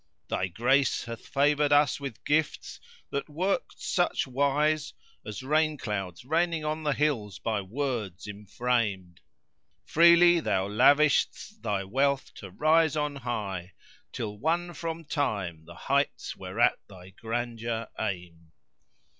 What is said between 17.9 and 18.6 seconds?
aimed.